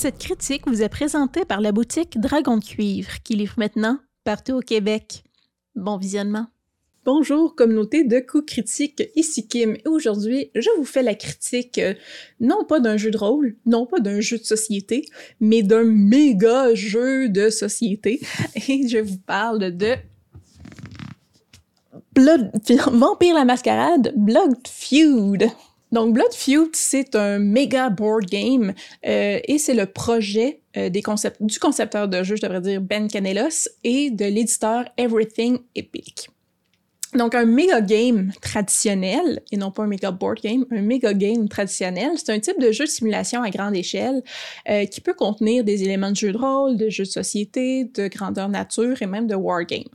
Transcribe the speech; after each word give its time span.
Cette 0.00 0.16
critique 0.16 0.66
vous 0.66 0.80
est 0.82 0.88
présentée 0.88 1.44
par 1.44 1.60
la 1.60 1.72
boutique 1.72 2.18
Dragon 2.18 2.56
de 2.56 2.64
Cuivre, 2.64 3.22
qui 3.22 3.34
livre 3.34 3.52
maintenant 3.58 3.98
partout 4.24 4.54
au 4.54 4.60
Québec. 4.60 5.24
Bon 5.74 5.98
visionnement. 5.98 6.46
Bonjour 7.04 7.54
communauté 7.54 8.04
de 8.04 8.18
coups 8.18 8.46
critiques, 8.46 9.02
ici 9.14 9.46
Kim 9.46 9.74
et 9.74 9.86
aujourd'hui 9.86 10.52
je 10.54 10.70
vous 10.78 10.86
fais 10.86 11.02
la 11.02 11.14
critique 11.14 11.76
euh, 11.76 11.92
non 12.40 12.64
pas 12.64 12.80
d'un 12.80 12.96
jeu 12.96 13.10
de 13.10 13.18
rôle, 13.18 13.56
non 13.66 13.84
pas 13.84 14.00
d'un 14.00 14.20
jeu 14.20 14.38
de 14.38 14.42
société, 14.42 15.04
mais 15.38 15.62
d'un 15.62 15.84
méga 15.84 16.74
jeu 16.74 17.28
de 17.28 17.50
société 17.50 18.22
et 18.68 18.88
je 18.88 19.00
vous 19.00 19.18
parle 19.18 19.76
de 19.76 19.96
Blood 22.14 22.50
Vampire 22.90 23.34
la 23.34 23.44
Mascarade 23.44 24.14
Blood 24.16 24.66
Feud. 24.66 25.46
Donc 25.92 26.14
Blood 26.14 26.32
Feud, 26.32 26.70
c'est 26.74 27.16
un 27.16 27.38
méga 27.38 27.90
board 27.90 28.26
game 28.26 28.74
euh, 29.06 29.40
et 29.42 29.58
c'est 29.58 29.74
le 29.74 29.86
projet 29.86 30.60
euh, 30.76 30.88
des 30.88 31.02
concept 31.02 31.42
du 31.42 31.58
concepteur 31.58 32.06
de 32.08 32.22
jeu, 32.22 32.36
je 32.36 32.42
devrais 32.42 32.60
dire 32.60 32.80
Ben 32.80 33.08
Canelos, 33.08 33.68
et 33.82 34.10
de 34.10 34.24
l'éditeur 34.24 34.84
Everything 34.96 35.58
Epic. 35.74 36.29
Donc, 37.14 37.34
un 37.34 37.44
méga 37.44 37.80
game 37.80 38.30
traditionnel, 38.40 39.42
et 39.50 39.56
non 39.56 39.72
pas 39.72 39.82
un 39.82 39.88
méga 39.88 40.12
board 40.12 40.38
game, 40.42 40.64
un 40.70 40.82
méga 40.82 41.12
game 41.12 41.48
traditionnel, 41.48 42.12
c'est 42.16 42.32
un 42.32 42.38
type 42.38 42.60
de 42.60 42.70
jeu 42.70 42.84
de 42.84 42.90
simulation 42.90 43.42
à 43.42 43.50
grande 43.50 43.74
échelle 43.74 44.22
euh, 44.68 44.84
qui 44.86 45.00
peut 45.00 45.14
contenir 45.14 45.64
des 45.64 45.82
éléments 45.82 46.10
de 46.10 46.16
jeu 46.16 46.30
de 46.30 46.38
rôle, 46.38 46.76
de 46.76 46.88
jeu 46.88 47.02
de 47.02 47.08
société, 47.08 47.84
de 47.84 48.06
grandeur 48.06 48.48
nature 48.48 49.02
et 49.02 49.06
même 49.06 49.26
de 49.26 49.34
wargame. 49.34 49.88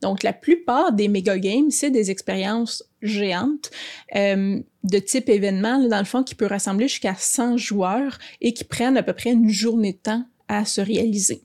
Donc, 0.00 0.22
la 0.22 0.32
plupart 0.32 0.92
des 0.92 1.08
méga 1.08 1.38
games, 1.38 1.70
c'est 1.70 1.90
des 1.90 2.12
expériences 2.12 2.84
géantes 3.02 3.70
euh, 4.14 4.60
de 4.84 4.98
type 4.98 5.28
événement, 5.28 5.80
dans 5.88 5.98
le 5.98 6.04
fond, 6.04 6.22
qui 6.22 6.36
peut 6.36 6.46
rassembler 6.46 6.86
jusqu'à 6.86 7.16
100 7.18 7.56
joueurs 7.56 8.18
et 8.40 8.54
qui 8.54 8.62
prennent 8.62 8.96
à 8.96 9.02
peu 9.02 9.12
près 9.12 9.32
une 9.32 9.48
journée 9.48 9.94
de 9.94 9.98
temps 9.98 10.24
à 10.46 10.64
se 10.64 10.80
réaliser. 10.80 11.42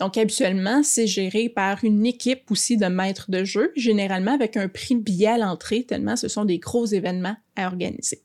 Donc, 0.00 0.16
habituellement, 0.16 0.82
c'est 0.82 1.06
géré 1.06 1.48
par 1.48 1.84
une 1.84 2.06
équipe 2.06 2.50
aussi 2.50 2.76
de 2.76 2.86
maîtres 2.86 3.30
de 3.30 3.44
jeu, 3.44 3.72
généralement 3.76 4.32
avec 4.32 4.56
un 4.56 4.68
prix 4.68 4.94
de 4.94 5.00
billet 5.00 5.28
à 5.28 5.38
l'entrée, 5.38 5.84
tellement 5.84 6.16
ce 6.16 6.28
sont 6.28 6.44
des 6.44 6.58
gros 6.58 6.86
événements 6.86 7.36
à 7.56 7.66
organiser. 7.66 8.22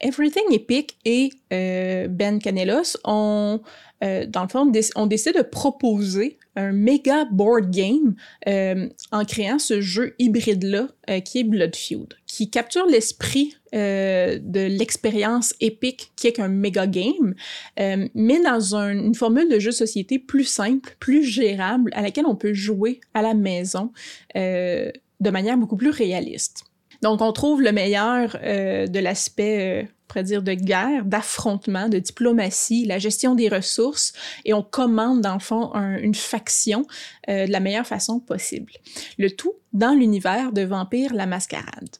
Everything 0.00 0.44
Epic 0.50 0.98
et 1.04 1.30
euh, 1.52 2.08
Ben 2.08 2.38
Canelos 2.38 2.96
ont, 3.04 3.60
euh, 4.04 4.26
dans 4.26 4.42
le 4.42 4.48
fond, 4.48 4.70
on 4.96 5.06
décide 5.06 5.36
de 5.36 5.42
proposer 5.42 6.38
un 6.56 6.72
méga 6.72 7.24
board 7.24 7.70
game 7.70 8.14
euh, 8.48 8.88
en 9.10 9.24
créant 9.24 9.58
ce 9.58 9.80
jeu 9.80 10.14
hybride-là 10.18 10.88
euh, 11.10 11.20
qui 11.20 11.40
est 11.40 11.44
Blood 11.44 11.74
Feud, 11.74 12.14
qui 12.26 12.50
capture 12.50 12.86
l'esprit 12.86 13.56
de 13.72 14.68
l'expérience 14.68 15.52
épique 15.58 16.12
qui 16.14 16.28
est 16.28 16.32
qu'un 16.34 16.46
méga 16.46 16.86
game, 16.86 17.34
mais 17.76 18.40
dans 18.40 18.76
un, 18.76 18.92
une 18.92 19.16
formule 19.16 19.48
de 19.48 19.58
jeu 19.58 19.70
de 19.70 19.74
société 19.74 20.20
plus 20.20 20.44
simple, 20.44 20.94
plus 21.00 21.24
gérable, 21.24 21.90
à 21.92 22.02
laquelle 22.02 22.26
on 22.26 22.36
peut 22.36 22.54
jouer 22.54 23.00
à 23.14 23.22
la 23.22 23.34
maison 23.34 23.90
de 24.36 24.92
manière 25.20 25.56
beaucoup 25.56 25.76
plus 25.76 25.90
réaliste. 25.90 26.62
Donc, 27.02 27.20
on 27.20 27.32
trouve 27.32 27.62
le 27.62 27.72
meilleur 27.72 28.38
de 28.40 28.98
l'aspect, 29.00 29.88
pourrait 30.08 30.24
dire, 30.24 30.42
de 30.42 30.54
guerre, 30.54 31.04
d'affrontement, 31.04 31.88
de 31.88 31.98
diplomatie, 31.98 32.84
la 32.84 32.98
gestion 32.98 33.34
des 33.34 33.48
ressources, 33.48 34.12
et 34.44 34.54
on 34.54 34.62
commande, 34.62 35.20
dans 35.20 35.34
le 35.34 35.40
fond, 35.40 35.74
un, 35.74 35.96
une 35.98 36.14
faction 36.14 36.86
euh, 37.28 37.46
de 37.46 37.52
la 37.52 37.60
meilleure 37.60 37.86
façon 37.86 38.20
possible. 38.20 38.72
Le 39.18 39.30
tout 39.30 39.54
dans 39.72 39.94
l'univers 39.94 40.52
de 40.52 40.62
Vampire 40.62 41.14
la 41.14 41.26
Mascarade. 41.26 41.96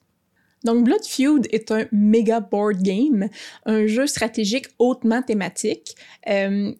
Donc, 0.64 0.84
Blood 0.84 1.04
Feud 1.04 1.46
est 1.50 1.70
un 1.70 1.86
méga 1.92 2.40
board 2.40 2.82
game, 2.82 3.28
un 3.66 3.86
jeu 3.86 4.06
stratégique 4.06 4.66
hautement 4.78 5.22
thématique. 5.22 5.94
Euh, 6.28 6.72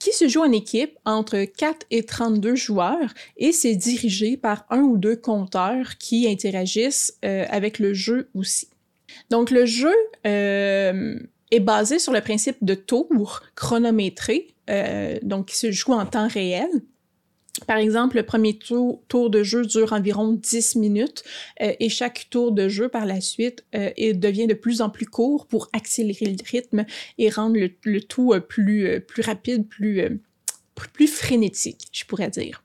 qui 0.00 0.12
se 0.12 0.26
joue 0.26 0.40
en 0.40 0.50
équipe 0.50 0.98
entre 1.04 1.44
4 1.44 1.86
et 1.90 2.02
32 2.04 2.56
joueurs 2.56 3.12
et 3.36 3.52
c'est 3.52 3.76
dirigé 3.76 4.36
par 4.36 4.64
un 4.70 4.80
ou 4.80 4.96
deux 4.96 5.14
compteurs 5.14 5.98
qui 5.98 6.26
interagissent 6.26 7.18
euh, 7.24 7.44
avec 7.50 7.78
le 7.78 7.92
jeu 7.92 8.30
aussi. 8.34 8.69
Donc 9.30 9.50
le 9.50 9.66
jeu 9.66 9.94
euh, 10.26 11.18
est 11.50 11.60
basé 11.60 11.98
sur 11.98 12.12
le 12.12 12.20
principe 12.20 12.56
de 12.62 12.74
tour 12.74 13.42
chronométré, 13.54 14.54
euh, 14.68 15.18
donc 15.22 15.46
qui 15.46 15.56
se 15.56 15.70
joue 15.70 15.92
en 15.92 16.06
temps 16.06 16.28
réel. 16.28 16.68
Par 17.66 17.76
exemple, 17.76 18.16
le 18.16 18.22
premier 18.22 18.56
tour, 18.56 19.02
de 19.30 19.42
jeu 19.42 19.66
dure 19.66 19.92
environ 19.92 20.32
10 20.32 20.76
minutes 20.76 21.24
euh, 21.60 21.72
et 21.78 21.88
chaque 21.88 22.28
tour 22.30 22.52
de 22.52 22.68
jeu 22.68 22.88
par 22.88 23.04
la 23.04 23.20
suite 23.20 23.64
euh, 23.74 23.90
devient 24.14 24.46
de 24.46 24.54
plus 24.54 24.80
en 24.80 24.88
plus 24.88 25.06
court 25.06 25.46
pour 25.46 25.68
accélérer 25.72 26.26
le 26.26 26.36
rythme 26.48 26.86
et 27.18 27.28
rendre 27.28 27.58
le, 27.84 28.00
tout 28.00 28.32
plus, 28.48 29.00
plus 29.00 29.22
rapide, 29.22 29.68
plus, 29.68 30.20
plus 30.94 31.08
frénétique, 31.08 31.88
je 31.92 32.04
pourrais 32.04 32.30
dire. 32.30 32.62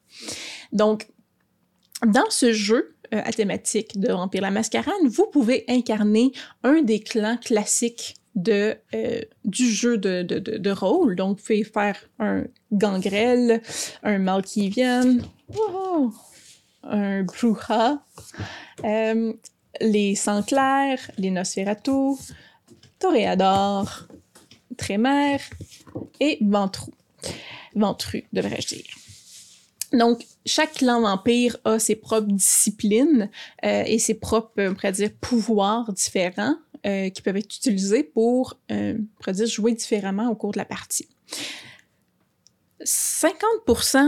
Donc, 0.72 1.07
dans 2.06 2.29
ce 2.29 2.53
jeu 2.53 2.94
à 3.23 3.31
thématique 3.31 3.99
de 3.99 4.11
Vampire 4.11 4.41
la 4.41 4.51
Mascarade, 4.51 4.93
vous 5.05 5.27
pouvoi 5.27 5.63
incarner 5.67 6.31
un 6.63 6.81
des 6.81 6.99
clans 6.99 7.37
classiques 7.37 8.15
de, 8.35 8.75
euh, 8.93 9.21
du 9.45 9.69
jeu 9.69 9.97
de, 9.97 10.21
de, 10.21 10.39
de, 10.39 10.71
rôle. 10.71 11.15
Donc, 11.15 11.37
vous 11.37 11.43
pouvez 11.43 11.63
faire 11.63 11.97
un 12.19 12.43
gangrel, 12.71 13.61
un 14.03 14.17
Malkivian, 14.19 15.17
un 16.83 17.23
Bruja, 17.23 18.03
euh, 18.83 19.33
les 19.81 20.15
Saint-Clair, 20.15 20.99
les 21.17 21.31
Nosferatu, 21.31 22.15
Toréador, 22.99 24.07
Trémère 24.77 25.41
et 26.19 26.37
Ventrou. 26.41 26.91
Ventru, 27.73 28.23
devrais-je 28.31 28.67
dire. 28.67 29.04
Donc, 29.94 30.25
chaque 30.46 30.73
clan 30.73 31.01
vampire 31.01 31.57
a 31.66 31.79
ses 31.79 31.96
propres 31.96 32.28
disciplines 32.28 33.29
euh, 33.63 33.84
et 33.85 34.00
ses 34.00 34.16
propres, 34.16 34.51
on 34.57 34.73
pourrait 34.73 34.91
dire, 34.91 35.12
pouvoirs 35.22 35.91
différents 35.94 36.56
euh, 36.85 37.09
qui 37.09 37.23
peuvent 37.23 37.38
être 37.38 37.56
utilisés 37.56 38.03
pour, 38.03 38.59
euh, 38.72 38.95
on 39.25 39.31
dire, 39.31 39.47
jouer 39.47 39.74
différemment 39.74 40.29
au 40.29 40.35
cours 40.35 40.51
de 40.51 40.59
la 40.59 40.66
partie. 40.66 41.07
50% 42.84 44.07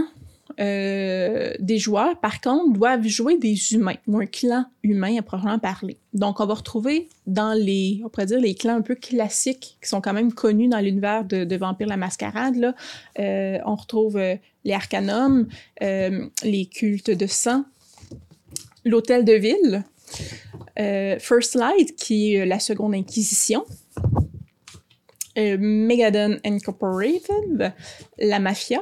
euh, 0.59 1.53
des 1.57 1.79
joueurs, 1.79 2.19
par 2.19 2.39
contre, 2.39 2.73
doivent 2.73 3.07
jouer 3.07 3.39
des 3.39 3.73
humains, 3.73 3.95
ou 4.05 4.19
un 4.19 4.27
clan 4.27 4.65
humain 4.83 5.17
à 5.17 5.23
proprement 5.23 5.57
parler. 5.57 5.97
Donc, 6.13 6.39
on 6.39 6.45
va 6.45 6.53
retrouver 6.53 7.09
dans 7.25 7.57
les, 7.57 8.01
on 8.05 8.09
pourrait 8.09 8.27
dire, 8.27 8.39
les 8.39 8.53
clans 8.53 8.75
un 8.75 8.81
peu 8.81 8.93
classiques 8.93 9.79
qui 9.81 9.89
sont 9.89 9.99
quand 9.99 10.13
même 10.13 10.31
connus 10.31 10.67
dans 10.67 10.79
l'univers 10.79 11.25
de, 11.25 11.55
Vampire 11.55 11.87
la 11.87 11.97
Mascarade. 11.97 12.57
Là. 12.57 12.75
On 13.65 13.73
retrouve 13.73 14.19
les 14.67 14.73
Arcanums, 14.73 15.47
euh, 15.81 16.27
les 16.43 16.65
cultes 16.67 17.09
de 17.09 17.25
sang, 17.25 17.63
l'Hôtel 18.85 19.25
de 19.25 19.33
Ville, 19.33 19.83
euh, 20.79 21.17
First 21.19 21.55
Light, 21.55 21.95
qui 21.95 22.35
est 22.35 22.45
la 22.45 22.59
Seconde 22.59 22.93
Inquisition, 22.93 23.65
Megadon 25.35 26.39
Incorporated, 26.43 27.73
la 28.17 28.39
Mafia, 28.39 28.81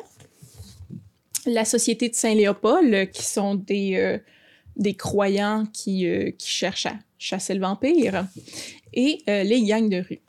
la 1.45 1.65
Société 1.65 2.09
de 2.09 2.15
Saint-Léopold, 2.15 3.11
qui 3.11 3.23
sont 3.23 3.55
des, 3.55 3.95
euh, 3.95 4.93
croyants 4.97 5.65
qui, 5.71 6.07
euh, 6.07 6.31
qui 6.31 6.49
cherchent 6.49 6.87
à 6.87 6.97
chasser 7.17 7.53
le 7.53 7.61
vampire, 7.61 8.27
et 8.93 9.19
euh, 9.29 9.43
les 9.43 9.63
gangs 9.63 9.89
de 9.89 10.03
rue. 10.07 10.21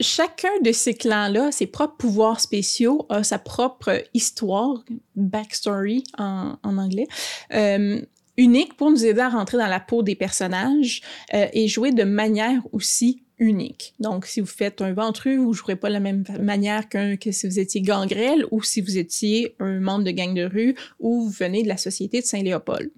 Chacun 0.00 0.50
de 0.62 0.72
ces 0.72 0.92
clans-là, 0.94 1.50
ses 1.52 1.66
propres 1.66 1.96
pouvoirs 1.96 2.40
spéciaux, 2.40 3.06
a 3.08 3.22
sa 3.22 3.38
propre 3.38 4.04
histoire, 4.12 4.84
backstory 5.14 6.04
en, 6.18 6.56
anglais, 6.62 7.06
euh, 7.54 8.00
unique 8.36 8.76
pour 8.76 8.90
nous 8.90 9.06
aider 9.06 9.20
à 9.20 9.30
rentrer 9.30 9.56
dans 9.56 9.66
la 9.66 9.80
peau 9.80 10.02
des 10.02 10.14
personnages 10.14 11.00
euh, 11.32 11.46
et 11.54 11.66
jouer 11.66 11.92
de 11.92 12.04
manière 12.04 12.60
aussi 12.72 13.22
unique. 13.38 13.94
Donc, 13.98 14.26
si 14.26 14.40
vous 14.40 14.46
faites 14.46 14.82
un 14.82 14.92
ventru, 14.92 15.36
vous 15.38 15.50
ne 15.50 15.54
jouerez 15.54 15.76
pas 15.76 15.88
de 15.88 15.94
la 15.94 16.00
même 16.00 16.24
manière 16.40 16.88
que 16.88 17.16
si 17.30 17.46
vous 17.46 17.58
étiez 17.58 17.80
gangrel 17.80 18.44
ou 18.50 18.62
si 18.62 18.80
vous 18.82 18.98
étiez 18.98 19.54
un 19.60 19.80
membre 19.80 20.04
de 20.04 20.10
gang 20.10 20.34
de 20.34 20.44
rue 20.44 20.74
ou 21.00 21.22
vous 21.22 21.30
venez 21.30 21.62
de 21.62 21.68
la 21.68 21.76
société 21.76 22.20
de 22.20 22.26
Saint-Léopold. 22.26 22.90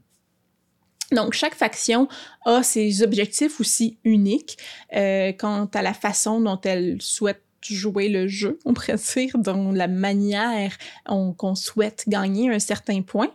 Donc, 1.12 1.32
chaque 1.32 1.54
faction 1.54 2.08
a 2.44 2.62
ses 2.62 3.02
objectifs 3.02 3.60
aussi 3.60 3.98
uniques 4.04 4.58
euh, 4.94 5.32
quant 5.32 5.66
à 5.74 5.82
la 5.82 5.94
façon 5.94 6.40
dont 6.40 6.60
elle 6.62 7.00
souhaite 7.00 7.42
jouer 7.62 8.08
le 8.08 8.28
jeu, 8.28 8.58
on 8.64 8.72
pourrait 8.72 8.96
dire, 9.14 9.36
dans 9.36 9.72
la 9.72 9.88
manière 9.88 10.76
qu'on 11.06 11.54
souhaite 11.54 12.04
gagner 12.06 12.50
un 12.50 12.58
certain 12.58 13.02
point 13.02 13.30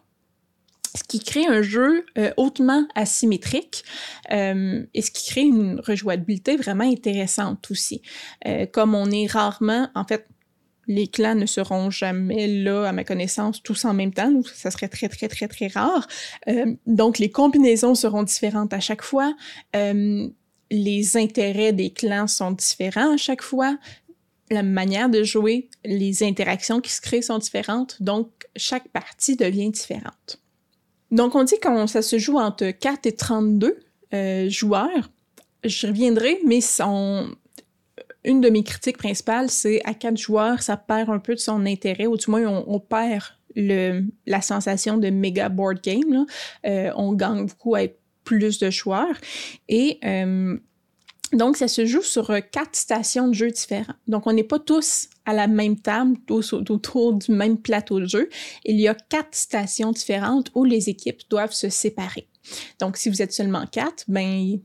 ce 0.95 1.03
qui 1.03 1.19
crée 1.19 1.47
un 1.47 1.63
jeu 1.63 2.05
euh, 2.19 2.31
hautement 2.37 2.87
asymétrique 2.93 3.83
euh, 4.31 4.85
et 4.93 5.01
ce 5.01 5.09
qui 5.09 5.27
crée 5.27 5.41
une 5.41 5.79
rejouabilité 5.79 6.55
vraiment 6.55 6.83
intéressante 6.83 7.71
aussi. 7.71 8.03
Comme 8.71 8.93
on 8.93 9.09
est 9.09 9.25
rarement, 9.25 9.89
en 9.95 10.03
fait, 10.05 10.27
les 10.87 11.07
clans 11.07 11.35
ne 11.35 11.45
seront 11.45 11.89
jamais 11.89 12.47
là, 12.47 12.87
à 12.87 12.91
ma 12.91 13.03
connaissance, 13.03 13.61
tous 13.63 13.85
en 13.85 13.93
même 13.93 14.13
temps. 14.13 14.41
Ça 14.53 14.71
serait 14.71 14.89
très, 14.89 15.09
très, 15.09 15.27
très, 15.27 15.47
très 15.47 15.67
rare. 15.67 16.07
Euh, 16.47 16.75
donc, 16.85 17.19
les 17.19 17.29
combinaisons 17.29 17.95
seront 17.95 18.23
différentes 18.23 18.73
à 18.73 18.79
chaque 18.79 19.01
fois. 19.01 19.33
Euh, 19.75 20.27
les 20.71 21.17
intérêts 21.17 21.73
des 21.73 21.91
clans 21.91 22.27
sont 22.27 22.51
différents 22.51 23.13
à 23.13 23.17
chaque 23.17 23.41
fois. 23.41 23.77
la 24.51 24.63
manière 24.63 25.09
de 25.09 25.23
jouer, 25.23 25.69
les 25.83 26.21
interactions 26.21 26.79
qui 26.79 26.91
se 26.91 27.01
créent 27.01 27.23
sont 27.23 27.39
différentes, 27.39 27.99
donc 28.01 28.29
chaque 28.55 28.87
partie 28.89 29.35
devient 29.35 29.71
différente. 29.71 30.41
Donc 31.09 31.33
on 31.33 31.43
dit 31.43 31.59
que 31.59 31.87
ça 31.87 32.01
se 32.03 32.19
joue 32.19 32.37
entre 32.37 32.69
4 32.69 33.05
et 33.07 33.13
32 33.13 33.79
euh, 34.13 34.49
joueurs. 34.49 35.09
Je 35.63 35.87
reviendrai, 35.87 36.39
mais 36.45 36.61
une 38.25 38.41
de 38.41 38.49
mes 38.49 38.63
critiques 38.63 38.97
principales, 38.97 39.49
c'est 39.49 39.81
à 39.85 39.93
4 39.93 40.17
joueurs, 40.17 40.61
ça 40.61 40.77
perd 40.77 41.09
un 41.09 41.19
peu 41.19 41.35
de 41.35 41.39
son 41.39 41.65
intérêt, 41.65 42.07
ou 42.07 42.17
du 42.17 42.29
moins 42.29 42.63
on, 42.67 42.79
perd 42.79 43.23
la 43.55 44.41
sensation 44.41 44.97
de 44.97 45.09
méga 45.09 45.49
board 45.49 45.81
game. 45.81 46.25
Euh, 46.65 46.91
on 46.95 47.13
gagne 47.13 47.45
beaucoup 47.45 47.75
à 47.75 47.83
être 47.83 47.99
plus 48.23 48.59
de 48.59 48.69
joueurs. 48.69 49.15
Et 49.67 49.99
euh, 50.05 50.57
donc, 51.33 51.57
ça 51.57 51.67
se 51.67 51.85
joue 51.85 52.01
sur 52.01 52.29
euh, 52.29 52.39
quatre 52.39 52.75
stations 52.75 53.27
de 53.27 53.33
jeu 53.33 53.49
différents. 53.49 53.95
Donc, 54.07 54.27
on 54.27 54.33
n'est 54.33 54.43
pas 54.43 54.59
tous 54.59 55.09
à 55.25 55.33
la 55.33 55.47
même 55.47 55.79
table, 55.79 56.17
tous 56.27 56.53
autour 56.53 57.13
du 57.13 57.31
même 57.31 57.57
plateau 57.57 57.99
de 57.99 58.05
jeu. 58.05 58.29
Il 58.65 58.79
y 58.79 58.87
a 58.87 58.93
quatre 58.93 59.35
stations 59.35 59.91
différentes 59.91 60.51
où 60.53 60.63
les 60.63 60.89
équipes 60.89 61.21
doivent 61.29 61.53
se 61.53 61.69
séparer. 61.69 62.27
Donc, 62.79 62.97
si 62.97 63.09
vous 63.09 63.21
êtes 63.21 63.33
seulement 63.33 63.65
quatre, 63.65 64.03
ben, 64.07 64.59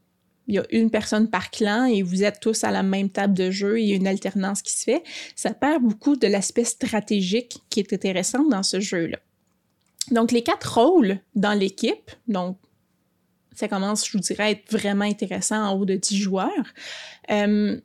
il 0.48 0.54
y 0.54 0.58
a 0.58 0.64
une 0.70 0.90
personne 0.90 1.28
par 1.28 1.50
clan 1.50 1.84
et 1.84 2.02
vous 2.02 2.24
êtes 2.24 2.40
tous 2.40 2.64
à 2.64 2.70
la 2.70 2.82
même 2.82 3.10
table 3.10 3.34
de 3.34 3.50
jeu 3.50 3.78
il 3.80 3.86
y 3.86 3.92
a 3.92 3.96
une 3.96 4.06
alternance 4.06 4.62
qui 4.62 4.72
se 4.72 4.84
fait. 4.84 5.02
Ça 5.36 5.52
perd 5.52 5.82
beaucoup 5.82 6.16
de 6.16 6.26
l'aspect 6.26 6.64
stratégique 6.64 7.58
qui 7.68 7.80
est 7.80 7.92
intéressant 7.92 8.42
dans 8.48 8.62
ce 8.62 8.80
jeu-là. 8.80 9.18
Donc, 10.10 10.32
les 10.32 10.42
quatre 10.42 10.78
rôles 10.78 11.20
dans 11.34 11.52
l'équipe, 11.52 12.10
donc 12.26 12.58
ça 13.54 13.68
commence, 13.68 14.06
je 14.06 14.12
vous 14.12 14.20
dirais, 14.20 14.44
à 14.44 14.50
être 14.50 14.70
vraiment 14.70 15.04
intéressant 15.04 15.62
en 15.62 15.74
haut 15.74 15.84
de 15.84 15.96
10 15.96 16.16
joueurs. 16.16 16.48
Euh, 17.30 17.78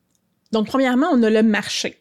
donc, 0.51 0.68
premièrement, 0.68 1.07
on 1.12 1.21
a 1.24 1.30
le 1.30 1.44
marché. 1.44 2.00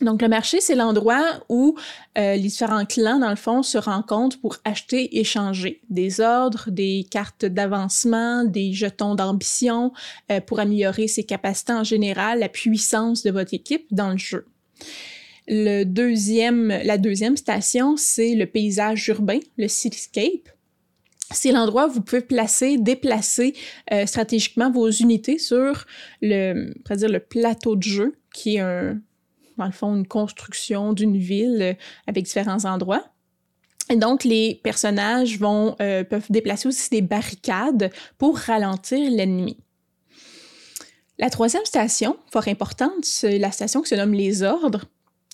Donc, 0.00 0.22
le 0.22 0.28
marché, 0.28 0.60
c'est 0.60 0.74
l'endroit 0.74 1.44
où 1.48 1.76
euh, 2.18 2.34
les 2.34 2.42
différents 2.42 2.84
clans, 2.84 3.18
dans 3.18 3.30
le 3.30 3.36
fond, 3.36 3.62
se 3.62 3.78
rencontrent 3.78 4.40
pour 4.40 4.56
acheter, 4.64 5.18
échanger 5.18 5.80
des 5.88 6.20
ordres, 6.20 6.68
des 6.70 7.06
cartes 7.10 7.44
d'avancement, 7.44 8.44
des 8.44 8.72
jetons 8.72 9.14
d'ambition, 9.14 9.92
euh, 10.32 10.40
pour 10.40 10.58
améliorer 10.58 11.06
ses 11.06 11.24
capacités 11.24 11.72
en 11.72 11.84
général, 11.84 12.40
la 12.40 12.48
puissance 12.48 13.22
de 13.22 13.30
votre 13.30 13.54
équipe 13.54 13.86
dans 13.92 14.10
le 14.10 14.18
jeu. 14.18 14.46
Le 15.46 15.84
deuxième, 15.84 16.68
la 16.68 16.98
deuxième 16.98 17.36
station, 17.36 17.96
c'est 17.96 18.34
le 18.34 18.46
paysage 18.46 19.08
urbain, 19.08 19.40
le 19.56 19.68
cityscape 19.68 20.48
c'est 21.30 21.52
l'endroit 21.52 21.88
où 21.88 21.90
vous 21.90 22.00
pouvez 22.02 22.20
placer, 22.20 22.76
déplacer 22.76 23.54
euh, 23.92 24.06
stratégiquement 24.06 24.70
vos 24.70 24.90
unités 24.90 25.38
sur 25.38 25.86
le, 26.20 26.72
le 26.88 27.18
plateau 27.18 27.76
de 27.76 27.82
jeu, 27.82 28.14
qui 28.32 28.56
est 28.56 28.60
un, 28.60 29.00
dans 29.58 29.66
le 29.66 29.72
fond, 29.72 29.94
une 29.94 30.06
construction 30.06 30.92
d'une 30.92 31.16
ville 31.16 31.62
euh, 31.62 31.74
avec 32.06 32.24
différents 32.24 32.64
endroits. 32.64 33.04
Et 33.90 33.96
donc, 33.96 34.24
les 34.24 34.60
personnages 34.62 35.38
euh, 35.42 36.04
peuvent 36.04 36.30
déplacer 36.30 36.68
aussi 36.68 36.88
des 36.90 37.02
barricades 37.02 37.90
pour 38.16 38.38
ralentir 38.38 39.10
l'ennemi. 39.10 39.58
La 41.18 41.30
troisième 41.30 41.64
station, 41.64 42.16
fort 42.32 42.48
importante, 42.48 43.04
c'est 43.04 43.38
la 43.38 43.52
station 43.52 43.82
qui 43.82 43.90
se 43.90 43.94
nomme 43.94 44.14
les 44.14 44.42
ordres. 44.42 44.86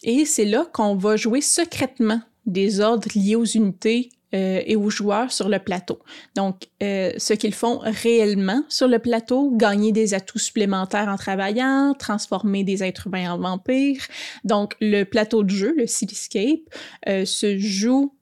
Et 0.02 0.24
c'est 0.24 0.44
là 0.44 0.66
qu'on 0.72 0.96
va 0.96 1.16
jouer 1.16 1.40
secrètement 1.40 2.20
des 2.46 2.80
ordres 2.80 3.08
liés 3.14 3.36
aux 3.36 3.44
unités 3.44 4.10
euh, 4.32 4.62
et 4.64 4.76
aux 4.76 4.90
joueurs 4.90 5.32
sur 5.32 5.48
le 5.48 5.58
plateau. 5.58 5.98
Donc, 6.36 6.68
euh, 6.84 7.10
ce 7.18 7.34
qu'ils 7.34 7.52
font 7.52 7.80
réellement 7.82 8.62
sur 8.68 8.86
le 8.86 9.00
plateau, 9.00 9.50
gagner 9.56 9.90
des 9.90 10.14
atouts 10.14 10.38
supplémentaires 10.38 11.08
en 11.08 11.16
travaillant, 11.16 11.94
transformer 11.98 12.62
des 12.62 12.84
êtres 12.84 13.08
humains 13.08 13.32
en 13.32 13.38
vampires. 13.38 14.06
Donc, 14.44 14.76
le 14.80 15.02
plateau 15.02 15.42
de 15.42 15.50
jeu, 15.50 15.74
le 15.76 15.88
Cityscape, 15.88 16.60
euh, 17.08 17.24
se 17.24 17.58
joue 17.58 18.14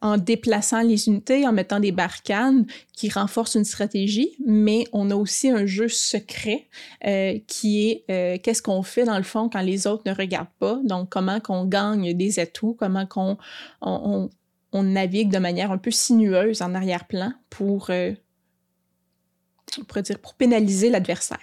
en 0.00 0.16
déplaçant 0.16 0.80
les 0.80 1.06
unités, 1.06 1.46
en 1.46 1.52
mettant 1.52 1.78
des 1.78 1.92
barcanes 1.92 2.64
qui 2.94 3.10
renforcent 3.10 3.56
une 3.56 3.64
stratégie, 3.64 4.38
mais 4.46 4.86
on 4.94 5.10
a 5.10 5.14
aussi 5.14 5.50
un 5.50 5.66
jeu 5.66 5.86
secret 5.88 6.66
qui 7.46 7.90
est 8.08 8.40
qu'est-ce 8.40 8.62
qu'on 8.62 8.82
fait 8.82 9.04
dans 9.04 9.18
le 9.18 9.22
fond 9.22 9.50
quand 9.50 9.60
les 9.60 9.86
autres 9.86 10.04
ne 10.06 10.14
regardent 10.14 10.46
pas. 10.58 10.80
Donc, 10.84 11.10
comment 11.10 11.40
qu'on 11.40 11.66
gagne 11.66 12.14
des 12.14 12.38
atouts, 12.38 12.72
comment 12.72 13.04
qu'on 13.04 13.36
on, 13.82 13.90
on 13.92 14.30
navigue 14.82 15.30
de 15.30 15.38
manière 15.38 15.70
un 15.70 15.78
peu 15.78 15.90
sinueuse 15.90 16.62
en 16.62 16.74
arrière-plan 16.74 17.32
pour, 17.50 17.90
euh, 17.90 18.12
dire, 20.02 20.18
pour 20.18 20.34
pénaliser 20.34 20.90
l'adversaire. 20.90 21.40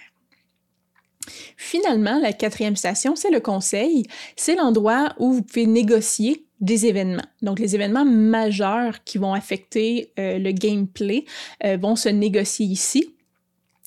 Finalement, 1.56 2.18
la 2.18 2.32
quatrième 2.32 2.76
station, 2.76 3.14
c'est 3.16 3.30
le 3.30 3.40
conseil. 3.40 4.06
C'est 4.36 4.56
l'endroit 4.56 5.14
où 5.18 5.32
vous 5.32 5.42
pouvez 5.42 5.66
négocier 5.66 6.46
des 6.60 6.86
événements. 6.86 7.24
Donc, 7.42 7.58
les 7.58 7.74
événements 7.74 8.04
majeurs 8.04 9.04
qui 9.04 9.18
vont 9.18 9.34
affecter 9.34 10.12
euh, 10.18 10.38
le 10.38 10.52
gameplay 10.52 11.24
euh, 11.64 11.76
vont 11.76 11.96
se 11.96 12.08
négocier 12.08 12.66
ici 12.66 13.14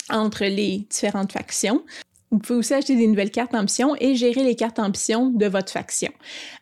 entre 0.10 0.46
les 0.46 0.86
différentes 0.90 1.32
factions. 1.32 1.84
Vous 2.32 2.40
pouvez 2.40 2.60
aussi 2.60 2.74
acheter 2.74 2.96
des 2.96 3.08
nouvelles 3.08 3.32
cartes 3.32 3.54
ambitions 3.54 3.96
et 4.00 4.16
gérer 4.16 4.44
les 4.44 4.56
cartes 4.56 4.80
ambitions 4.80 5.30
de 5.30 5.46
votre 5.46 5.72
faction. 5.72 6.12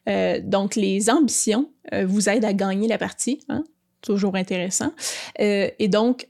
Euh, 0.10 0.40
donc, 0.44 0.76
les 0.76 1.10
ambitions 1.10 1.70
euh, 1.94 2.06
vous 2.06 2.30
aident 2.30 2.46
à 2.46 2.54
gagner 2.54 2.88
la 2.88 2.98
partie. 2.98 3.40
Hein? 3.50 3.64
Toujours 4.02 4.36
intéressant. 4.36 4.92
Euh, 5.40 5.70
et 5.80 5.88
donc, 5.88 6.28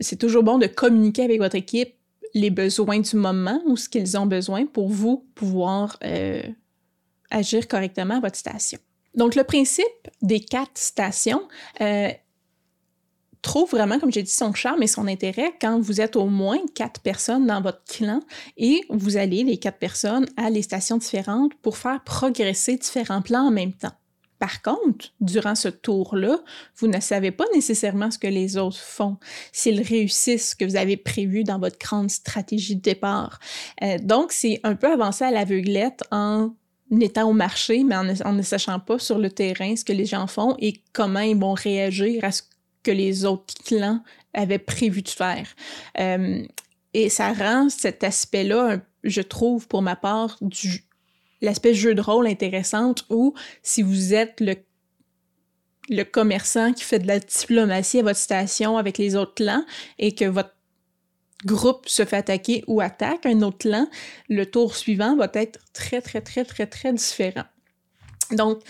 c'est 0.00 0.18
toujours 0.18 0.44
bon 0.44 0.58
de 0.58 0.66
communiquer 0.66 1.24
avec 1.24 1.38
votre 1.38 1.56
équipe 1.56 1.94
les 2.34 2.50
besoins 2.50 3.00
du 3.00 3.16
moment 3.16 3.60
ou 3.66 3.76
ce 3.76 3.88
qu'ils 3.88 4.16
ont 4.16 4.26
besoin 4.26 4.66
pour 4.66 4.88
vous 4.88 5.26
pouvoir 5.34 5.98
agir 7.30 7.66
correctement 7.66 8.18
à 8.18 8.20
votre 8.20 8.36
station. 8.36 8.78
Donc, 9.16 9.34
le 9.34 9.42
principe 9.42 9.84
des 10.22 10.38
quatre 10.38 10.78
stations 10.78 11.42
trouve 13.42 13.70
vraiment, 13.70 13.98
comme 13.98 14.12
j'ai 14.12 14.22
dit, 14.22 14.30
son 14.30 14.52
charme 14.54 14.82
et 14.82 14.86
son 14.86 15.06
intérêt 15.06 15.52
quand 15.60 15.80
vous 15.80 16.00
êtes 16.00 16.16
au 16.16 16.26
moins 16.26 16.58
quatre 16.74 17.00
personnes 17.00 17.46
dans 17.46 17.60
votre 17.60 17.84
clan 17.84 18.20
et 18.56 18.82
vous 18.90 19.16
allez, 19.16 19.44
les 19.44 19.58
quatre 19.58 19.78
personnes, 19.78 20.26
à 20.36 20.50
les 20.50 20.62
stations 20.62 20.98
différentes 20.98 21.54
pour 21.62 21.76
faire 21.76 22.02
progresser 22.04 22.76
différents 22.76 23.22
plans 23.22 23.46
en 23.46 23.50
même 23.50 23.72
temps. 23.72 23.92
Par 24.38 24.62
contre, 24.62 25.06
durant 25.20 25.56
ce 25.56 25.68
tour-là, 25.68 26.38
vous 26.76 26.86
ne 26.86 27.00
savez 27.00 27.32
pas 27.32 27.44
nécessairement 27.54 28.10
ce 28.10 28.18
que 28.18 28.28
les 28.28 28.56
autres 28.56 28.78
font, 28.78 29.16
s'ils 29.52 29.82
réussissent 29.82 30.50
ce 30.50 30.54
que 30.54 30.64
vous 30.64 30.76
avez 30.76 30.96
prévu 30.96 31.42
dans 31.42 31.58
votre 31.58 31.78
grande 31.78 32.10
stratégie 32.10 32.76
de 32.76 32.80
départ. 32.80 33.40
Euh, 33.82 33.98
donc, 34.00 34.30
c'est 34.30 34.60
un 34.62 34.76
peu 34.76 34.92
avancer 34.92 35.24
à 35.24 35.32
l'aveuglette 35.32 36.02
en 36.12 36.50
étant 37.00 37.28
au 37.28 37.32
marché, 37.32 37.82
mais 37.84 37.96
en 37.96 38.08
en 38.24 38.32
ne, 38.32 38.42
sachant 38.42 38.78
pas 38.78 38.98
sur 38.98 39.18
le 39.18 39.30
terrain 39.30 39.74
ce 39.76 39.84
que 39.84 39.92
les 39.92 40.06
gens 40.06 40.26
font 40.26 40.54
et 40.58 40.82
comment 40.92 41.20
ils 41.20 41.36
vont 41.36 41.54
réagir 41.54 42.24
à 42.24 42.30
ce 42.30 42.42
les 42.90 43.24
autres 43.24 43.54
clans 43.64 44.02
avaient 44.34 44.58
prévu 44.58 45.02
de 45.02 45.08
faire. 45.08 45.48
Euh, 45.98 46.44
et 46.94 47.08
ça 47.08 47.32
rend 47.32 47.68
cet 47.68 48.04
aspect-là, 48.04 48.78
je 49.04 49.20
trouve, 49.20 49.68
pour 49.68 49.82
ma 49.82 49.96
part, 49.96 50.36
du 50.40 50.84
l'aspect 51.40 51.74
jeu 51.74 51.94
de 51.94 52.00
rôle 52.00 52.26
intéressante 52.26 53.04
où 53.10 53.34
si 53.62 53.82
vous 53.82 54.14
êtes 54.14 54.40
le, 54.40 54.56
le 55.88 56.02
commerçant 56.02 56.72
qui 56.72 56.84
fait 56.84 56.98
de 56.98 57.06
la 57.06 57.20
diplomatie 57.20 58.00
à 58.00 58.02
votre 58.02 58.18
station 58.18 58.76
avec 58.76 58.98
les 58.98 59.14
autres 59.16 59.34
clans 59.34 59.64
et 59.98 60.14
que 60.14 60.24
votre 60.24 60.54
groupe 61.44 61.88
se 61.88 62.04
fait 62.04 62.16
attaquer 62.16 62.64
ou 62.66 62.80
attaque 62.80 63.24
un 63.24 63.42
autre 63.42 63.58
clan, 63.58 63.88
le 64.28 64.44
tour 64.46 64.74
suivant 64.74 65.16
va 65.16 65.30
être 65.34 65.60
très, 65.72 66.00
très, 66.02 66.20
très, 66.20 66.44
très, 66.44 66.66
très 66.66 66.92
différent. 66.92 67.44
Donc, 68.32 68.60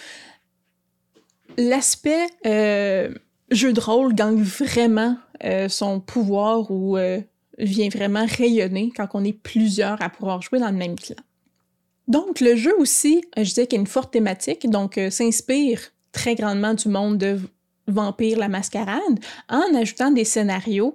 l'aspect 1.56 2.26
euh, 2.46 3.12
jeu 3.50 3.72
de 3.72 3.80
rôle 3.80 4.14
gagne 4.14 4.42
vraiment 4.42 5.16
euh, 5.44 5.68
son 5.68 6.00
pouvoir 6.00 6.70
ou 6.70 6.96
euh, 6.96 7.20
vient 7.58 7.88
vraiment 7.88 8.26
rayonner 8.26 8.92
quand 8.94 9.08
on 9.14 9.24
est 9.24 9.32
plusieurs 9.32 10.00
à 10.02 10.08
pouvoir 10.08 10.42
jouer 10.42 10.58
dans 10.58 10.70
le 10.70 10.76
même 10.76 10.96
clan. 10.96 11.16
Donc, 12.06 12.40
le 12.40 12.56
jeu 12.56 12.74
aussi, 12.78 13.22
euh, 13.36 13.44
je 13.44 13.48
disais 13.50 13.66
qu'il 13.66 13.76
y 13.76 13.80
a 13.80 13.82
une 13.82 13.86
forte 13.86 14.12
thématique, 14.12 14.68
donc 14.68 14.98
s'inspire 15.10 15.80
très 16.12 16.34
grandement 16.34 16.74
du 16.74 16.88
monde 16.88 17.18
de 17.18 17.38
Vampire 17.86 18.38
la 18.38 18.48
Mascarade 18.48 19.18
en 19.48 19.74
ajoutant 19.74 20.10
des 20.10 20.24
scénarios 20.24 20.94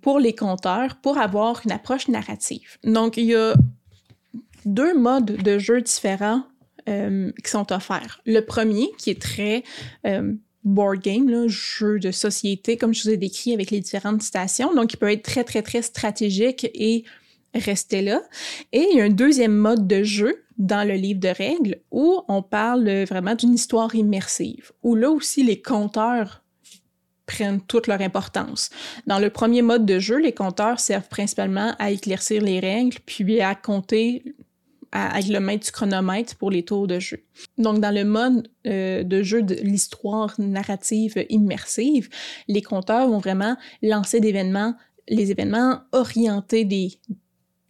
pour 0.00 0.18
les 0.18 0.34
conteurs 0.34 0.96
pour 0.96 1.18
avoir 1.18 1.60
une 1.66 1.72
approche 1.72 2.08
narrative. 2.08 2.78
Donc, 2.84 3.18
il 3.18 3.24
y 3.24 3.34
a 3.34 3.54
deux 4.64 4.96
modes 4.96 5.36
de 5.42 5.58
jeu 5.58 5.82
différents 5.82 6.42
qui 6.86 7.50
sont 7.50 7.70
offerts. 7.70 8.22
Le 8.24 8.40
premier, 8.40 8.88
qui 8.98 9.10
est 9.10 9.20
très 9.20 9.62
board 10.64 11.00
game, 11.00 11.46
jeu 11.48 11.98
de 11.98 12.10
société, 12.10 12.76
comme 12.76 12.92
je 12.92 13.02
vous 13.02 13.10
ai 13.10 13.16
décrit 13.16 13.54
avec 13.54 13.70
les 13.70 13.80
différentes 13.80 14.22
stations. 14.22 14.74
Donc, 14.74 14.92
il 14.92 14.96
peut 14.96 15.10
être 15.10 15.22
très, 15.22 15.44
très, 15.44 15.62
très 15.62 15.82
stratégique 15.82 16.70
et 16.74 17.04
rester 17.54 18.02
là. 18.02 18.22
Et 18.72 18.86
il 18.90 18.98
y 18.98 19.00
a 19.00 19.04
un 19.04 19.10
deuxième 19.10 19.56
mode 19.56 19.86
de 19.86 20.02
jeu 20.02 20.44
dans 20.58 20.86
le 20.86 20.94
livre 20.94 21.20
de 21.20 21.28
règles 21.28 21.80
où 21.90 22.22
on 22.28 22.42
parle 22.42 23.04
vraiment 23.04 23.34
d'une 23.34 23.54
histoire 23.54 23.94
immersive, 23.94 24.72
où 24.82 24.94
là 24.94 25.10
aussi 25.10 25.42
les 25.42 25.60
compteurs 25.60 26.42
prennent 27.26 27.60
toute 27.60 27.86
leur 27.86 28.00
importance. 28.00 28.70
Dans 29.06 29.18
le 29.18 29.30
premier 29.30 29.62
mode 29.62 29.86
de 29.86 29.98
jeu, 29.98 30.18
les 30.18 30.34
compteurs 30.34 30.80
servent 30.80 31.08
principalement 31.08 31.74
à 31.78 31.90
éclaircir 31.90 32.42
les 32.42 32.60
règles, 32.60 32.98
puis 33.06 33.40
à 33.40 33.54
compter 33.54 34.24
le 34.92 35.38
maître 35.38 35.66
du 35.66 35.72
chronomètre 35.72 36.36
pour 36.36 36.50
les 36.50 36.64
tours 36.64 36.86
de 36.86 36.98
jeu. 36.98 37.22
Donc, 37.58 37.80
dans 37.80 37.94
le 37.94 38.04
mode 38.04 38.48
euh, 38.66 39.02
de 39.02 39.22
jeu 39.22 39.42
de 39.42 39.54
l'histoire 39.54 40.34
narrative 40.38 41.24
immersive, 41.28 42.08
les 42.48 42.62
compteurs 42.62 43.08
vont 43.08 43.18
vraiment 43.18 43.56
lancer 43.82 44.20
d'événements, 44.20 44.74
les 45.08 45.30
événements 45.30 45.80
orientés 45.92 46.64
des, 46.64 46.98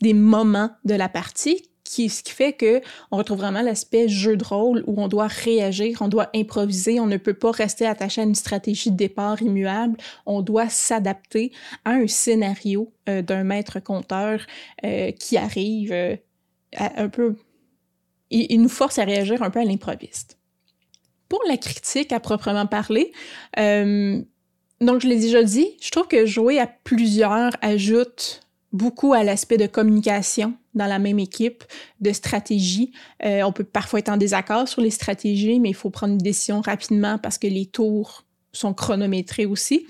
des 0.00 0.14
moments 0.14 0.70
de 0.84 0.94
la 0.94 1.08
partie 1.08 1.70
ce 1.90 2.22
qui 2.22 2.32
fait 2.32 2.52
que 2.52 2.80
on 3.10 3.16
retrouve 3.16 3.38
vraiment 3.38 3.62
l'aspect 3.62 4.08
jeu 4.08 4.36
de 4.36 4.44
rôle 4.44 4.84
où 4.86 5.00
on 5.00 5.08
doit 5.08 5.26
réagir, 5.26 5.98
on 6.00 6.08
doit 6.08 6.30
improviser, 6.34 7.00
on 7.00 7.06
ne 7.06 7.16
peut 7.16 7.34
pas 7.34 7.50
rester 7.50 7.86
attaché 7.86 8.20
à 8.20 8.24
une 8.24 8.34
stratégie 8.34 8.90
de 8.90 8.96
départ 8.96 9.42
immuable, 9.42 9.96
on 10.26 10.42
doit 10.42 10.68
s'adapter 10.68 11.52
à 11.84 11.92
un 11.92 12.06
scénario 12.06 12.92
euh, 13.08 13.22
d'un 13.22 13.44
maître 13.44 13.80
conteur 13.80 14.40
euh, 14.84 15.10
qui 15.12 15.36
arrive 15.36 15.92
euh, 15.92 16.16
un 16.76 17.08
peu... 17.08 17.36
Il, 18.30 18.62
nous 18.62 18.68
force 18.68 18.98
à 18.98 19.04
réagir 19.04 19.42
un 19.42 19.50
peu 19.50 19.58
à 19.58 19.64
l'improviste. 19.64 20.38
Pour 21.28 21.42
la 21.48 21.56
critique 21.56 22.12
à 22.12 22.20
proprement 22.20 22.66
parler, 22.66 23.12
donc 23.56 25.00
je 25.00 25.08
l'ai 25.08 25.18
déjà 25.18 25.42
dit, 25.42 25.76
je 25.80 25.90
trouve 25.90 26.06
que 26.06 26.26
jouer 26.26 26.58
à 26.58 26.66
plusieurs 26.66 27.52
ajoute 27.60 28.42
beaucoup 28.72 29.12
à 29.12 29.24
l'aspect 29.24 29.56
de 29.56 29.66
communication 29.66 30.54
dans 30.74 30.86
la 30.86 30.98
même 30.98 31.18
équipe, 31.18 31.64
de 32.00 32.12
stratégie. 32.12 32.92
Euh, 33.24 33.42
on 33.42 33.52
peut 33.52 33.64
parfois 33.64 33.98
être 33.98 34.08
en 34.08 34.16
désaccord 34.16 34.68
sur 34.68 34.80
les 34.80 34.90
stratégies, 34.90 35.58
mais 35.58 35.70
il 35.70 35.74
faut 35.74 35.90
prendre 35.90 36.12
une 36.12 36.18
décision 36.18 36.60
rapidement 36.60 37.18
parce 37.18 37.38
que 37.38 37.48
les 37.48 37.66
tours 37.66 38.24
sont 38.52 38.72
chronométrés 38.72 39.46
aussi. 39.46 39.86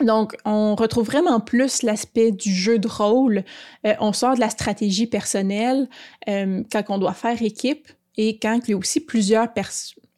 Donc, 0.00 0.36
on 0.44 0.74
retrouve 0.74 1.06
vraiment 1.06 1.40
plus 1.40 1.82
l'aspect 1.82 2.30
du 2.30 2.52
jeu 2.52 2.78
de 2.78 2.88
rôle. 2.88 3.44
Euh, 3.86 3.94
on 4.00 4.12
sort 4.12 4.34
de 4.34 4.40
la 4.40 4.50
stratégie 4.50 5.06
personnelle 5.06 5.88
euh, 6.28 6.62
quand 6.70 6.84
on 6.88 6.98
doit 6.98 7.14
faire 7.14 7.40
équipe 7.42 7.88
et 8.18 8.38
quand 8.38 8.60
il 8.66 8.72
y 8.72 8.74
a 8.74 8.76
aussi 8.76 9.00
plusieurs 9.00 9.48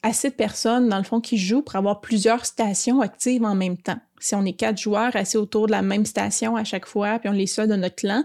assez 0.02 0.30
de 0.30 0.34
personnes, 0.34 0.88
dans 0.88 0.98
le 0.98 1.04
fond, 1.04 1.20
qui 1.20 1.38
jouent 1.38 1.62
pour 1.62 1.76
avoir 1.76 2.00
plusieurs 2.00 2.44
stations 2.44 3.00
actives 3.00 3.44
en 3.44 3.54
même 3.54 3.76
temps. 3.76 3.98
Si 4.20 4.34
on 4.34 4.44
est 4.44 4.52
quatre 4.52 4.78
joueurs 4.78 5.14
assis 5.14 5.36
autour 5.36 5.66
de 5.66 5.72
la 5.72 5.82
même 5.82 6.06
station 6.06 6.56
à 6.56 6.64
chaque 6.64 6.86
fois, 6.86 7.18
puis 7.18 7.28
on 7.28 7.32
les 7.32 7.46
seul 7.46 7.68
de 7.68 7.76
notre 7.76 7.96
clan, 7.96 8.24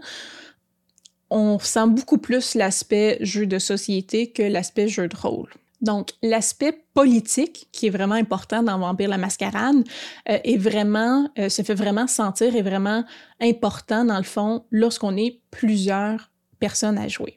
on 1.30 1.60
sent 1.60 1.88
beaucoup 1.88 2.20
plus 2.20 2.56
l'aspect 2.56 3.18
jeu 3.22 3.46
de 3.46 3.60
société 3.60 4.32
que 4.32 4.44
l'aspect 4.44 4.88
jeu 4.88 5.08
de 5.08 5.16
rôle. 5.16 5.50
Donc, 5.84 6.12
l'aspect 6.24 6.86
politique, 6.94 7.68
qui 7.74 7.88
est 7.88 7.90
vraiment 7.90 8.16
important 8.16 8.64
dans 8.64 8.80
Vampire 8.80 9.10
la 9.10 9.18
Mascarade, 9.18 9.84
euh, 10.30 10.40
est 10.44 10.58
vraiment, 10.58 11.30
euh, 11.38 11.50
se 11.50 11.62
fait 11.62 11.76
vraiment 11.76 12.08
sentir, 12.08 12.56
est 12.56 12.62
vraiment 12.62 13.04
important, 13.42 14.06
dans 14.06 14.18
le 14.18 14.24
fond, 14.24 14.64
lorsqu'on 14.72 15.18
est 15.18 15.42
plusieurs 15.52 16.32
personnes 16.60 16.98
à 16.98 17.10
jouer. 17.10 17.36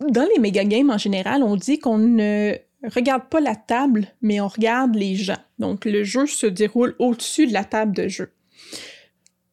Dans 0.00 0.26
les 0.34 0.40
méga 0.40 0.64
games 0.64 0.88
en 0.88 0.96
général, 0.96 1.42
on 1.42 1.56
dit 1.56 1.78
qu'on 1.78 1.98
ne 1.98 2.54
regarde 2.94 3.28
pas 3.28 3.40
la 3.40 3.54
table, 3.54 4.06
mais 4.22 4.40
on 4.40 4.48
regarde 4.48 4.94
les 4.94 5.14
gens. 5.14 5.42
Donc, 5.58 5.84
le 5.84 6.04
jeu 6.04 6.26
se 6.26 6.46
déroule 6.46 6.96
au-dessus 6.98 7.46
de 7.46 7.52
la 7.52 7.64
table 7.64 7.94
de 7.94 8.08
jeu. 8.08 8.32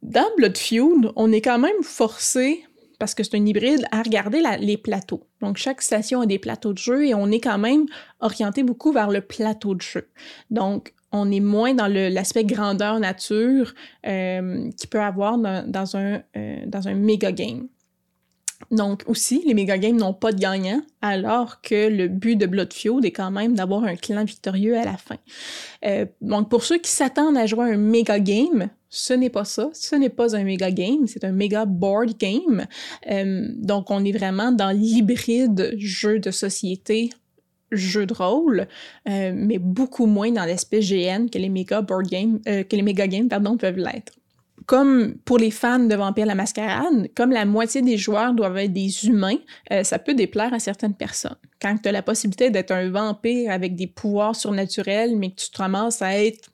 Dans 0.01 0.27
Blood 0.37 0.57
Feud, 0.57 1.11
on 1.17 1.33
est 1.33 1.41
quand 1.41 1.59
même 1.59 1.83
forcé, 1.83 2.63
parce 3.01 3.15
que 3.15 3.23
c'est 3.23 3.35
un 3.35 3.43
hybride, 3.43 3.83
à 3.91 4.03
regarder 4.03 4.43
les 4.59 4.77
plateaux. 4.77 5.23
Donc, 5.41 5.57
chaque 5.57 5.81
station 5.81 6.21
a 6.21 6.27
des 6.27 6.37
plateaux 6.37 6.71
de 6.71 6.77
jeu 6.77 7.07
et 7.07 7.15
on 7.15 7.31
est 7.31 7.39
quand 7.39 7.57
même 7.57 7.87
orienté 8.19 8.61
beaucoup 8.61 8.91
vers 8.91 9.09
le 9.09 9.21
plateau 9.21 9.73
de 9.73 9.81
jeu. 9.81 10.07
Donc, 10.51 10.93
on 11.11 11.31
est 11.31 11.39
moins 11.39 11.73
dans 11.73 11.87
l'aspect 11.87 12.43
grandeur 12.43 12.99
nature 12.99 13.73
euh, 14.05 14.69
qu'il 14.77 14.87
peut 14.91 15.01
avoir 15.01 15.39
dans, 15.39 15.97
un, 15.97 16.21
euh, 16.37 16.57
dans 16.67 16.87
un 16.87 16.93
méga 16.93 17.31
game. 17.31 17.69
Donc 18.69 19.01
aussi, 19.07 19.41
les 19.47 19.55
méga 19.55 19.79
games 19.79 19.97
n'ont 19.97 20.13
pas 20.13 20.31
de 20.31 20.39
gagnant, 20.39 20.83
alors 21.01 21.59
que 21.61 21.89
le 21.89 22.07
but 22.07 22.35
de 22.35 22.45
Bloodfield 22.45 23.03
est 23.03 23.11
quand 23.11 23.31
même 23.31 23.55
d'avoir 23.55 23.83
un 23.83 23.95
clan 23.95 24.23
victorieux 24.23 24.77
à 24.77 24.85
la 24.85 24.97
fin. 24.97 25.17
Euh, 25.85 26.05
donc 26.21 26.51
pour 26.51 26.63
ceux 26.63 26.77
qui 26.77 26.91
s'attendent 26.91 27.37
à 27.37 27.47
jouer 27.47 27.73
un 27.73 27.77
méga 27.77 28.19
game, 28.19 28.69
ce 28.91 29.13
n'est 29.13 29.31
pas 29.31 29.45
ça. 29.45 29.69
Ce 29.73 29.95
n'est 29.95 30.09
pas 30.09 30.35
un 30.35 30.43
méga 30.43 30.69
game, 30.69 31.07
c'est 31.07 31.23
un 31.23 31.31
méga 31.31 31.65
board 31.65 32.17
game. 32.19 32.67
Euh, 33.09 33.47
donc 33.57 33.89
on 33.89 34.05
est 34.05 34.11
vraiment 34.11 34.51
dans 34.51 34.69
l'hybride 34.69 35.73
jeu 35.77 36.19
de 36.19 36.29
société 36.29 37.09
jeu 37.71 38.05
de 38.05 38.13
rôle, 38.13 38.67
euh, 39.07 39.31
mais 39.33 39.57
beaucoup 39.57 40.05
moins 40.05 40.29
dans 40.29 40.43
l'aspect 40.43 40.81
GN 40.81 41.29
que 41.29 41.37
les 41.37 41.47
méga 41.47 41.81
board 41.81 42.05
games, 42.05 42.41
que 42.43 42.75
les 42.75 42.81
méga 42.81 43.07
games 43.07 43.29
pardon 43.29 43.55
peuvent 43.55 43.77
l'être 43.77 44.11
comme 44.65 45.15
pour 45.25 45.37
les 45.37 45.51
fans 45.51 45.79
de 45.79 45.95
Vampire 45.95 46.25
la 46.25 46.35
Mascarade, 46.35 47.09
comme 47.15 47.31
la 47.31 47.45
moitié 47.45 47.81
des 47.81 47.97
joueurs 47.97 48.33
doivent 48.33 48.57
être 48.57 48.73
des 48.73 49.05
humains, 49.05 49.37
euh, 49.71 49.83
ça 49.83 49.99
peut 49.99 50.13
déplaire 50.13 50.53
à 50.53 50.59
certaines 50.59 50.93
personnes. 50.93 51.35
Quand 51.61 51.77
tu 51.81 51.89
as 51.89 51.91
la 51.91 52.01
possibilité 52.01 52.49
d'être 52.49 52.71
un 52.71 52.89
vampire 52.89 53.51
avec 53.51 53.75
des 53.75 53.87
pouvoirs 53.87 54.35
surnaturels, 54.35 55.17
mais 55.17 55.31
que 55.31 55.41
tu 55.41 55.49
te 55.49 55.57
ramasses 55.57 56.01
à 56.01 56.17
être 56.17 56.50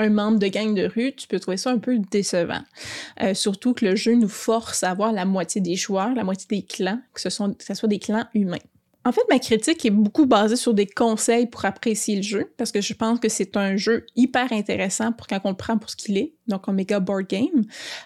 un 0.00 0.10
membre 0.10 0.38
de 0.38 0.48
gang 0.48 0.74
de 0.74 0.86
rue, 0.86 1.12
tu 1.14 1.28
peux 1.28 1.38
trouver 1.38 1.56
ça 1.56 1.70
un 1.70 1.78
peu 1.78 1.98
décevant. 2.10 2.62
Euh, 3.22 3.34
surtout 3.34 3.74
que 3.74 3.84
le 3.84 3.96
jeu 3.96 4.14
nous 4.14 4.28
force 4.28 4.82
à 4.82 4.90
avoir 4.90 5.12
la 5.12 5.24
moitié 5.24 5.60
des 5.60 5.76
joueurs, 5.76 6.14
la 6.14 6.24
moitié 6.24 6.46
des 6.48 6.62
clans, 6.62 7.00
que 7.14 7.20
ce, 7.20 7.28
que 7.28 7.64
ce 7.64 7.74
soit 7.74 7.88
des 7.88 7.98
clans 7.98 8.24
humains. 8.34 8.58
En 9.04 9.12
fait, 9.12 9.22
ma 9.30 9.38
critique 9.38 9.84
est 9.86 9.90
beaucoup 9.90 10.26
basée 10.26 10.56
sur 10.56 10.74
des 10.74 10.86
conseils 10.86 11.46
pour 11.46 11.64
apprécier 11.64 12.16
le 12.16 12.22
jeu, 12.22 12.52
parce 12.56 12.72
que 12.72 12.80
je 12.80 12.92
pense 12.92 13.18
que 13.18 13.28
c'est 13.28 13.56
un 13.56 13.76
jeu 13.76 14.04
hyper 14.16 14.52
intéressant 14.52 15.12
pour 15.12 15.26
quand 15.26 15.40
on 15.44 15.50
le 15.50 15.56
prend 15.56 15.78
pour 15.78 15.90
ce 15.90 15.96
qu'il 15.96 16.18
est, 16.18 16.34
donc 16.48 16.68
un 16.68 16.72
méga 16.72 17.00
board 17.00 17.26
game. 17.26 17.64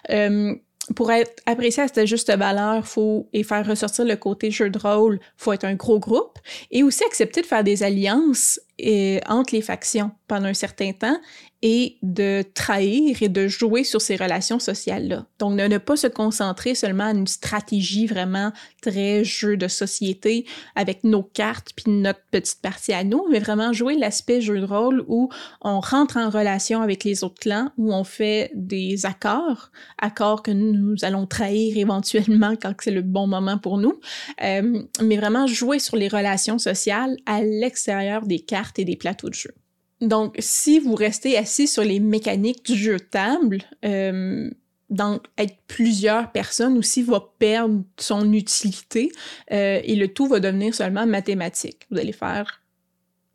Euh, 0.09 0.55
pour 0.95 1.11
être 1.11 1.41
apprécié 1.45 1.83
à 1.83 1.87
cette 1.87 2.05
juste 2.05 2.31
valeur, 2.35 2.85
faut 2.85 3.27
et 3.33 3.43
faire 3.43 3.65
ressortir 3.65 4.05
le 4.05 4.15
côté 4.15 4.51
jeu 4.51 4.69
de 4.69 4.77
rôle, 4.77 5.19
faut 5.35 5.51
être 5.53 5.63
un 5.63 5.73
gros 5.73 5.99
groupe 5.99 6.37
et 6.69 6.83
aussi 6.83 7.03
accepter 7.03 7.41
de 7.41 7.47
faire 7.47 7.63
des 7.63 7.81
alliances 7.81 8.59
et, 8.77 9.19
entre 9.27 9.55
les 9.55 9.61
factions 9.61 10.11
pendant 10.27 10.47
un 10.47 10.53
certain 10.53 10.91
temps 10.91 11.17
et 11.61 11.97
de 12.03 12.43
trahir 12.53 13.23
et 13.23 13.29
de 13.29 13.47
jouer 13.47 13.83
sur 13.83 13.99
ces 13.99 14.15
relations 14.15 14.59
sociales-là. 14.59 15.25
Donc, 15.39 15.53
ne 15.53 15.77
pas 15.79 15.95
se 15.95 16.05
concentrer 16.05 16.75
seulement 16.75 17.05
à 17.05 17.11
une 17.11 17.25
stratégie 17.25 18.05
vraiment 18.05 18.51
très 18.81 19.23
jeu 19.23 19.57
de 19.57 19.67
société 19.67 20.45
avec 20.75 21.03
nos 21.03 21.23
cartes 21.23 21.71
puis 21.75 21.91
notre 21.91 22.19
petite 22.29 22.61
partie 22.61 22.93
à 22.93 23.03
nous, 23.03 23.25
mais 23.31 23.39
vraiment 23.39 23.73
jouer 23.73 23.95
l'aspect 23.97 24.41
jeu 24.41 24.59
de 24.59 24.65
rôle 24.65 25.03
où 25.07 25.29
on 25.61 25.79
rentre 25.79 26.17
en 26.17 26.29
relation 26.29 26.81
avec 26.81 27.03
les 27.03 27.23
autres 27.23 27.39
clans, 27.39 27.71
où 27.77 27.93
on 27.93 28.03
fait 28.03 28.51
des 28.53 29.07
accords, 29.07 29.71
accords 29.97 30.43
que 30.43 30.51
nous 30.51 30.95
allons 31.01 31.25
trahir 31.25 31.77
éventuellement 31.77 32.53
quand 32.61 32.73
c'est 32.79 32.91
le 32.91 33.01
bon 33.01 33.25
moment 33.25 33.57
pour 33.57 33.79
nous, 33.79 33.99
euh, 34.43 34.83
mais 35.01 35.17
vraiment 35.17 35.47
jouer 35.47 35.79
sur 35.79 35.95
les 35.95 36.09
relations 36.09 36.59
sociales 36.59 37.17
à 37.25 37.41
l'extérieur 37.41 38.25
des 38.27 38.39
cartes 38.39 38.77
et 38.77 38.85
des 38.85 38.95
plateaux 38.97 39.29
de 39.29 39.33
jeu. 39.33 39.55
Donc, 40.01 40.35
si 40.39 40.79
vous 40.79 40.95
restez 40.95 41.37
assis 41.37 41.67
sur 41.67 41.83
les 41.83 41.99
mécaniques 41.99 42.65
du 42.65 42.75
jeu 42.75 42.97
de 42.97 43.03
table, 43.03 43.59
euh, 43.85 44.49
donc 44.89 45.23
être 45.37 45.57
plusieurs 45.67 46.31
personnes 46.31 46.77
aussi 46.77 47.01
va 47.01 47.33
perdre 47.39 47.83
son 47.97 48.31
utilité 48.33 49.11
euh, 49.51 49.79
et 49.83 49.95
le 49.95 50.07
tout 50.09 50.27
va 50.27 50.39
devenir 50.39 50.75
seulement 50.75 51.05
mathématique. 51.05 51.87
Vous 51.89 51.97
allez 51.97 52.11
faire 52.11 52.61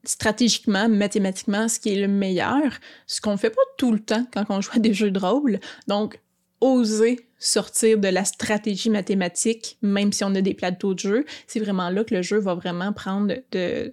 stratégiquement, 0.05 0.89
mathématiquement, 0.89 1.69
ce 1.69 1.79
qui 1.79 1.91
est 1.91 2.01
le 2.01 2.09
meilleur, 2.09 2.79
ce 3.07 3.21
qu'on 3.21 3.37
fait 3.37 3.51
pas 3.51 3.63
tout 3.77 3.93
le 3.93 4.01
temps 4.01 4.27
quand 4.33 4.45
on 4.49 4.61
joue 4.61 4.73
à 4.75 4.79
des 4.79 4.95
jeux 4.95 5.11
de 5.11 5.19
rôle. 5.19 5.61
Donc, 5.89 6.21
oser 6.61 7.27
sortir 7.39 7.99
de 7.99 8.09
la 8.09 8.25
stratégie 8.25 8.91
mathématique, 8.91 9.79
même 9.83 10.13
si 10.13 10.25
on 10.25 10.35
a 10.35 10.41
des 10.41 10.55
plateaux 10.55 10.95
de 10.95 10.99
jeu, 10.99 11.25
c'est 11.47 11.61
vraiment 11.61 11.89
là 11.91 12.05
que 12.05 12.15
le 12.15 12.23
jeu 12.23 12.39
va 12.39 12.55
vraiment 12.55 12.93
prendre 12.93 13.35
de, 13.51 13.93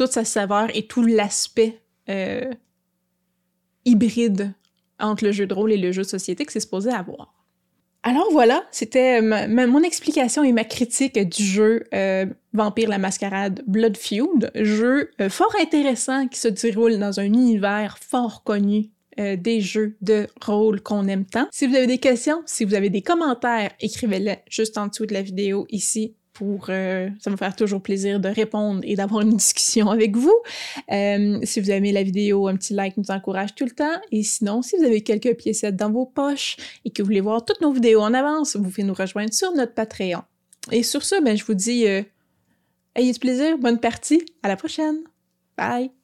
toute 0.00 0.12
sa 0.12 0.24
saveur 0.24 0.68
et 0.72 0.86
tout 0.86 1.04
l'aspect 1.04 1.78
euh, 2.08 2.50
hybride 3.84 4.54
entre 4.98 5.24
le 5.24 5.32
jeu 5.32 5.46
de 5.46 5.52
rôle 5.52 5.72
et 5.72 5.76
le 5.76 5.92
jeu 5.92 6.02
de 6.02 6.08
société 6.08 6.46
que 6.46 6.52
c'est 6.52 6.60
supposé 6.60 6.90
avoir. 6.90 7.34
Alors 8.02 8.28
voilà, 8.32 8.64
c'était 8.70 9.20
mon 9.20 9.82
explication 9.82 10.42
et 10.42 10.52
ma 10.52 10.64
critique 10.64 11.18
du 11.18 11.44
jeu 11.44 11.84
euh, 11.92 12.24
Vampire 12.54 12.88
la 12.88 12.96
Mascarade 12.96 13.62
Blood 13.66 13.98
Feud, 13.98 14.50
jeu 14.54 15.10
euh, 15.20 15.28
fort 15.28 15.54
intéressant 15.60 16.28
qui 16.28 16.38
se 16.38 16.48
déroule 16.48 16.98
dans 16.98 17.20
un 17.20 17.24
univers 17.24 17.98
fort 17.98 18.42
connu 18.42 18.88
des 19.18 19.60
jeux 19.60 19.98
de 20.00 20.28
rôle 20.40 20.80
qu'on 20.80 21.06
aime 21.06 21.26
tant. 21.26 21.46
Si 21.50 21.66
vous 21.66 21.74
avez 21.74 21.86
des 21.86 21.98
questions, 21.98 22.40
si 22.46 22.64
vous 22.64 22.72
avez 22.72 22.88
des 22.88 23.02
commentaires, 23.02 23.70
écrivez-les 23.78 24.38
juste 24.48 24.78
en 24.78 24.86
dessous 24.86 25.04
de 25.04 25.12
la 25.12 25.20
vidéo 25.20 25.66
ici 25.68 26.14
pour 26.40 26.68
euh, 26.70 27.10
ça 27.18 27.28
me 27.28 27.36
faire 27.36 27.54
toujours 27.54 27.82
plaisir 27.82 28.18
de 28.18 28.30
répondre 28.30 28.80
et 28.84 28.96
d'avoir 28.96 29.20
une 29.20 29.36
discussion 29.36 29.90
avec 29.90 30.16
vous. 30.16 30.34
Euh, 30.90 31.38
si 31.42 31.60
vous 31.60 31.70
aimé 31.70 31.92
la 31.92 32.02
vidéo, 32.02 32.48
un 32.48 32.56
petit 32.56 32.72
like 32.72 32.96
nous 32.96 33.10
encourage 33.10 33.54
tout 33.54 33.66
le 33.66 33.72
temps. 33.72 34.00
Et 34.10 34.22
sinon, 34.22 34.62
si 34.62 34.74
vous 34.78 34.84
avez 34.84 35.02
quelques 35.02 35.36
piécettes 35.36 35.76
dans 35.76 35.90
vos 35.90 36.06
poches 36.06 36.56
et 36.86 36.90
que 36.90 37.02
vous 37.02 37.08
voulez 37.08 37.20
voir 37.20 37.44
toutes 37.44 37.60
nos 37.60 37.72
vidéos 37.72 38.00
en 38.00 38.14
avance, 38.14 38.56
vous 38.56 38.64
pouvez 38.64 38.84
nous 38.84 38.94
rejoindre 38.94 39.34
sur 39.34 39.52
notre 39.52 39.74
Patreon. 39.74 40.22
Et 40.72 40.82
sur 40.82 41.04
ce, 41.04 41.22
ben, 41.22 41.36
je 41.36 41.44
vous 41.44 41.54
dis 41.54 41.86
euh, 41.86 42.02
ayez 42.94 43.12
du 43.12 43.18
plaisir, 43.18 43.58
bonne 43.58 43.78
partie, 43.78 44.24
à 44.42 44.48
la 44.48 44.56
prochaine. 44.56 45.00
Bye! 45.58 45.99